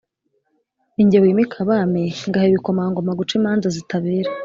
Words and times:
ni 0.93 1.03
jye 1.09 1.17
wimika 1.23 1.55
abami, 1.63 2.03
ngaha 2.27 2.47
ibikomangoma 2.51 3.17
guca 3.19 3.33
imanza 3.39 3.67
zitabera 3.75 4.29